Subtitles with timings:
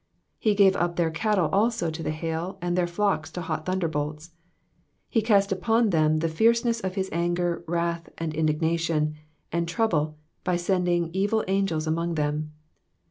[0.39, 3.67] 48 He gave up their cattle also to the hail, and their flocks to hot
[3.67, 4.29] thunderbolts.
[4.29, 4.39] 49
[5.09, 9.13] He cast upon them the fierceness of his anger, wrath, and indignation,
[9.51, 12.51] and trouble, by sending evil angels among them.